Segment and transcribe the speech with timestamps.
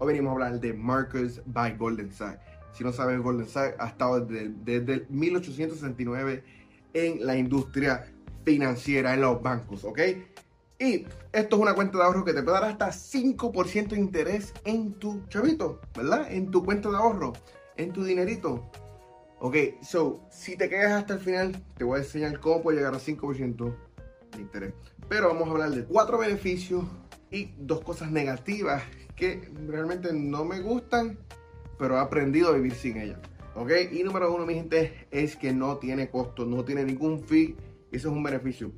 [0.00, 2.40] Hoy venimos a hablar de Marcus by Golden Sachs.
[2.72, 6.44] Si no saben, Golden Sachs ha estado desde, desde 1869
[6.94, 8.04] en la industria
[8.44, 9.98] financiera, en los bancos, ¿ok?
[10.78, 14.54] Y esto es una cuenta de ahorro que te puede dar hasta 5% de interés
[14.64, 16.30] en tu chavito, ¿verdad?
[16.30, 17.32] En tu cuenta de ahorro,
[17.76, 18.70] en tu dinerito.
[19.40, 22.94] Ok, so, si te quedas hasta el final, te voy a enseñar cómo puedes llegar
[22.94, 23.74] a 5%
[24.36, 24.74] de interés.
[25.08, 26.84] Pero vamos a hablar de cuatro beneficios
[27.32, 28.84] y dos cosas negativas
[29.18, 31.18] que realmente no me gustan,
[31.78, 33.18] pero he aprendido a vivir sin ellas.
[33.54, 37.56] Ok, y número uno, mi gente, es que no tiene costo, no tiene ningún fee.
[37.90, 38.70] Eso es un beneficio.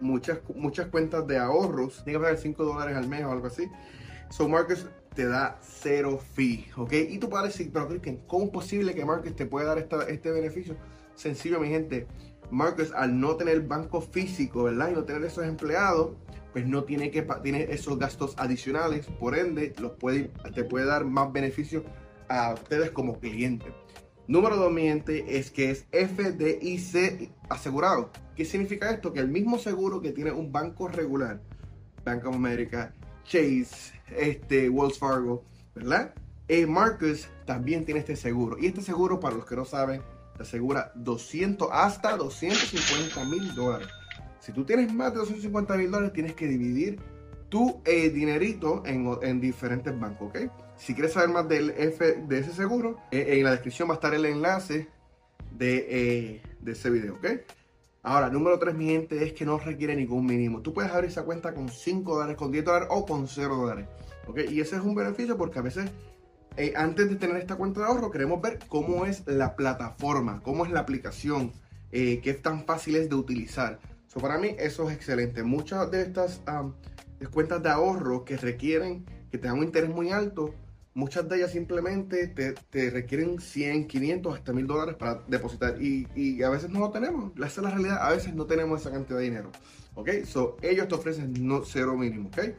[0.00, 3.68] Muchas, muchas cuentas de ahorros, tiene que pagar 5 dólares al mes o algo así.
[4.30, 6.92] So Marcus te da cero fee, ¿ok?
[7.08, 7.88] Y tú puedes decir, pero
[8.26, 10.76] ¿cómo es posible que Marcus te pueda dar esta, este beneficio?
[11.14, 12.06] Sencillo, mi gente.
[12.50, 14.90] Marcus, al no tener banco físico, ¿verdad?
[14.90, 16.12] Y no tener esos empleados,
[16.54, 21.04] pues no tiene que tiene esos gastos adicionales, por ende, los puede, te puede dar
[21.04, 21.82] más beneficios
[22.28, 23.74] a ustedes como cliente.
[24.28, 28.10] Número dos, mi gente, es que es FDIC asegurado.
[28.36, 29.12] ¿Qué significa esto?
[29.12, 31.42] Que el mismo seguro que tiene un banco regular,
[32.04, 35.42] Bank of America, Chase, este, Wells Fargo,
[35.74, 36.14] ¿verdad?
[36.46, 38.56] Eh, Marcus también tiene este seguro.
[38.60, 40.02] Y este seguro, para los que no saben,
[40.36, 43.88] te asegura 200 hasta 250 mil dólares.
[44.44, 47.00] Si tú tienes más de 250 mil dólares, tienes que dividir
[47.48, 50.50] tu eh, dinerito en, en, diferentes bancos, ¿ok?
[50.76, 53.96] Si quieres saber más del F, de ese seguro, eh, en la descripción va a
[53.96, 54.88] estar el enlace
[55.50, 57.26] de, eh, ese video, ¿ok?
[58.02, 60.60] Ahora, número 3, mi gente, es que no requiere ningún mínimo.
[60.60, 63.86] Tú puedes abrir esa cuenta con 5 dólares, con 10 dólares o con 0 dólares.
[64.26, 64.40] ¿Ok?
[64.50, 65.90] Y ese es un beneficio porque a veces,
[66.58, 70.66] eh, antes de tener esta cuenta de ahorro, queremos ver cómo es la plataforma, cómo
[70.66, 71.50] es la aplicación,
[71.92, 73.78] eh, qué tan fácil es de utilizar.
[74.14, 75.42] So, para mí, eso es excelente.
[75.42, 76.72] Muchas de estas um,
[77.32, 80.54] cuentas de ahorro que requieren que tengan un interés muy alto,
[80.94, 86.06] muchas de ellas simplemente te, te, requieren 100, 500, hasta 1000 dólares para depositar y,
[86.14, 87.32] y, a veces no lo tenemos.
[87.36, 89.50] Esa es la realidad, a veces no tenemos esa cantidad de dinero.
[89.96, 90.10] ¿Ok?
[90.24, 92.28] So, ellos te ofrecen no, cero mínimo.
[92.28, 92.54] ¿Ok?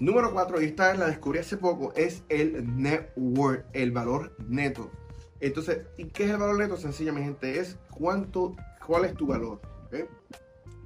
[0.00, 4.90] Número 4, y esta la descubrí hace poco, es el net worth, el valor neto.
[5.38, 6.76] Entonces, ¿y qué es el valor neto?
[6.76, 9.60] Sencilla, mi gente, es cuánto, cuál es tu valor.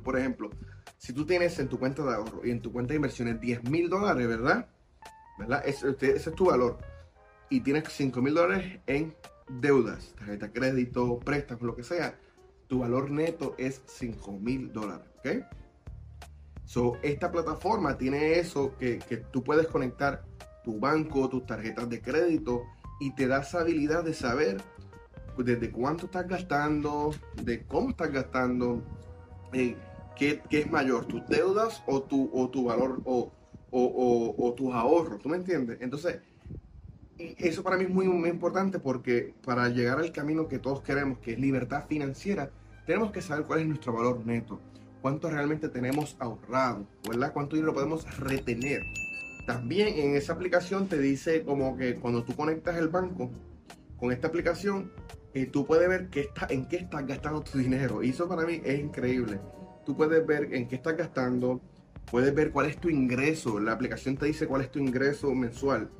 [0.02, 0.50] Por ejemplo,
[0.98, 3.64] si tú tienes en tu cuenta de ahorro y en tu cuenta de inversiones 10
[3.70, 4.68] mil dólares, ¿verdad?
[5.38, 5.62] ¿verdad?
[5.66, 6.78] Ese, ese, es tu valor.
[7.50, 9.14] Y tienes 5 mil dólares en
[9.48, 12.18] deudas, tarjeta de crédito, préstamos, lo que sea.
[12.68, 15.28] Tu valor neto es 5 mil dólares, ¿ok?
[16.64, 20.24] So, esta plataforma tiene eso que, que tú puedes conectar
[20.64, 22.62] tu banco, tus tarjetas de crédito
[23.00, 24.62] y te da esa habilidad de saber
[25.36, 27.10] desde cuánto estás gastando,
[27.42, 28.82] de cómo estás gastando,
[29.52, 29.76] eh,
[30.16, 33.32] qué, qué, es mayor, tus deudas o tu, o tu valor o,
[33.70, 35.78] o, o, tus ahorros, ¿tú me entiendes?
[35.80, 36.20] Entonces,
[37.18, 41.18] eso para mí es muy, muy importante porque para llegar al camino que todos queremos,
[41.18, 42.50] que es libertad financiera,
[42.86, 44.60] tenemos que saber cuál es nuestro valor neto,
[45.00, 47.32] cuánto realmente tenemos ahorrado, ¿verdad?
[47.32, 48.82] Cuánto dinero podemos retener.
[49.46, 53.30] También en esa aplicación te dice como que cuando tú conectas el banco
[53.98, 54.92] con esta aplicación,
[55.34, 58.02] eh, tú puedes ver qué está, en qué estás gastando tu dinero.
[58.02, 59.40] Y eso para mí es increíble.
[59.84, 61.60] Tú puedes ver en qué estás gastando,
[62.10, 63.58] puedes ver cuál es tu ingreso.
[63.58, 65.90] La aplicación te dice cuál es tu ingreso mensual,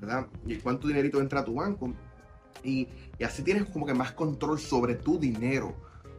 [0.00, 0.26] ¿verdad?
[0.46, 1.92] Y cuánto dinerito entra a tu banco.
[2.62, 2.88] Y,
[3.18, 5.74] y así tienes como que más control sobre tu dinero.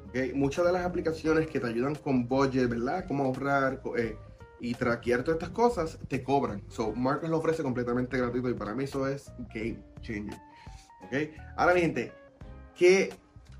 [0.10, 0.34] ¿okay?
[0.34, 3.06] Muchas de las aplicaciones que te ayudan con budget, ¿verdad?
[3.08, 4.18] Cómo ahorrar eh,
[4.60, 6.64] y traquear todas estas cosas, te cobran.
[6.70, 10.40] So, Marcos lo ofrece completamente gratuito y para mí eso es game changer.
[11.06, 11.34] ¿okay?
[11.58, 12.12] Ahora, mi gente,
[12.76, 13.14] ¿qué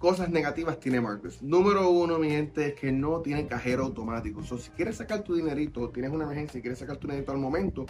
[0.04, 1.42] cosas negativas tiene Marcus.
[1.42, 4.44] Número uno, mi gente, es que no tiene cajero automático.
[4.44, 7.38] So, si quieres sacar tu dinerito, tienes una emergencia y quieres sacar tu dinerito al
[7.38, 7.86] momento,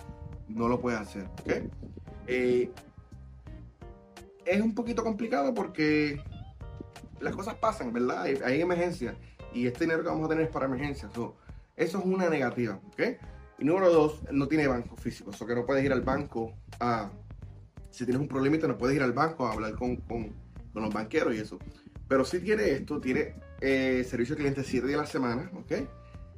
[0.48, 1.26] no lo puedes hacer.
[1.42, 1.72] ¿okay?
[2.28, 2.70] Eh,
[4.46, 6.22] es un poquito complicado porque
[7.20, 8.22] las cosas pasan, ¿verdad?
[8.22, 9.16] Hay, hay emergencias
[9.52, 11.12] y este dinero que vamos a tener es para emergencias.
[11.16, 11.36] So,
[11.76, 12.80] eso es una negativa.
[12.92, 13.18] ¿okay?
[13.58, 15.32] Y número dos, no tiene banco físico.
[15.32, 17.10] O so que no puedes ir al banco a.
[17.90, 20.32] Si tienes un problemita, no puedes ir al banco a hablar con, con,
[20.72, 21.58] con los banqueros y eso.
[22.08, 25.88] Pero sí tiene esto, tiene eh, servicio cliente 7 días a la semana, ¿ok?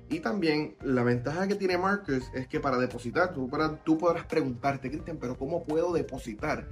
[0.10, 4.26] Y también la ventaja que tiene Marcus es que para depositar, tú, para, tú podrás
[4.26, 6.68] preguntarte, Cristian, pero ¿cómo puedo depositar?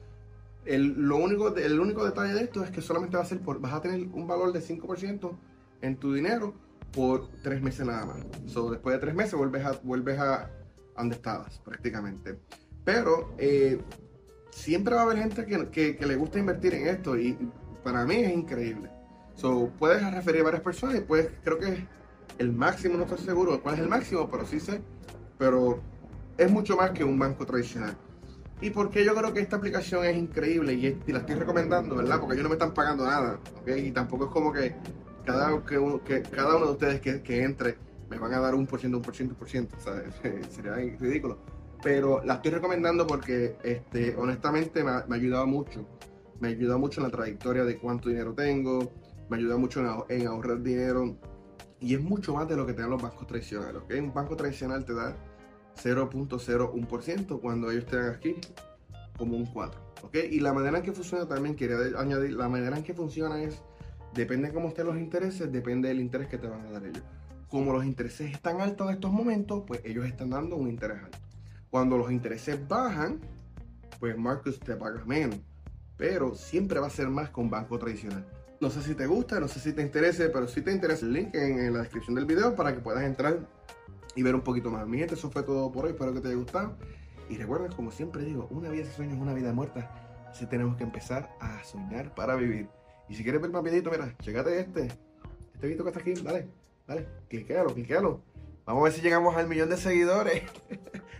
[0.64, 3.72] El, lo único, el único detalle de esto es que solamente va a ser vas
[3.72, 5.36] a tener un valor de 5%
[5.82, 6.54] en tu dinero
[6.94, 8.18] por tres meses nada más.
[8.46, 10.50] So, después de tres meses vuelves a, vuelves a
[10.96, 12.38] donde estabas prácticamente.
[12.84, 13.80] Pero eh,
[14.50, 17.36] siempre va a haber gente que, que, le gusta invertir en esto y
[17.82, 18.90] para mí es increíble.
[19.34, 21.86] So, puedes referir a varias personas y pues creo que
[22.38, 24.80] el máximo, no estoy seguro cuál es el máximo, pero sí sé.
[25.38, 25.80] Pero
[26.38, 27.96] es mucho más que un banco tradicional.
[28.60, 32.20] Y porque yo creo que esta aplicación es increíble y, la estoy recomendando, ¿verdad?
[32.20, 33.38] Porque ellos no me están pagando nada.
[33.66, 34.74] Y tampoco es como que
[35.24, 37.76] cada, que, que cada uno de ustedes que, que, entre
[38.08, 39.76] me van a dar un por ciento, un por ciento, un por ciento,
[40.50, 41.38] Sería ridículo.
[41.82, 45.86] Pero la estoy recomendando porque, este, honestamente, me ha, ayudado mucho.
[46.40, 48.90] Me ha ayudado mucho en la trayectoria de cuánto dinero tengo,
[49.28, 51.16] me ha ayudado mucho en, ahorrar dinero.
[51.80, 53.92] Y es mucho más de lo que te dan los bancos tradicionales, ¿ok?
[53.98, 55.14] Un banco tradicional te da
[55.82, 58.36] 0.01% cuando ellos te dan aquí
[59.18, 60.16] como un 4, ¿ok?
[60.30, 63.62] Y la manera en que funciona también, quería añadir, la manera en que funciona es
[64.14, 67.02] Depende de cómo estén los intereses, depende del interés que te van a dar ellos.
[67.48, 71.18] Como los intereses están altos en estos momentos, pues ellos están dando un interés alto.
[71.68, 73.20] Cuando los intereses bajan,
[73.98, 75.40] pues Marcus te paga menos.
[75.96, 78.24] Pero siempre va a ser más con banco tradicional.
[78.60, 81.12] No sé si te gusta, no sé si te interesa, pero si te interesa el
[81.12, 83.40] link en, la descripción del video para que puedas entrar
[84.14, 84.86] y ver un poquito más.
[84.86, 85.90] Mi gente, eso fue todo por hoy.
[85.90, 86.76] Espero que te haya gustado.
[87.28, 89.90] Y recuerda, como siempre digo, una vida de sueños es una vida muerta.
[90.30, 92.68] Así tenemos que empezar a soñar para vivir.
[93.08, 94.88] Y si quieres ver más videitos, mira, checate este.
[95.54, 96.48] Este video que está aquí, dale,
[96.86, 98.20] dale, cliquealo, cliquealo.
[98.64, 100.42] Vamos a ver si llegamos al millón de seguidores.